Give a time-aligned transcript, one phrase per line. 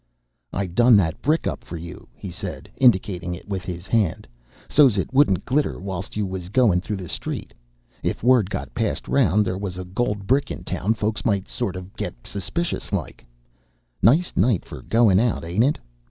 [0.51, 4.27] "I done that brick up for you," he said, indicating it with his hand,
[4.67, 7.53] "so's it wouldn't glitter whilst you was goin' through the street.
[8.01, 11.75] If word got passed around there was a gold brick in town, folks might sort
[11.75, 13.27] of get suspicious like.
[14.01, 15.77] Nice night for goin' out, ain't it?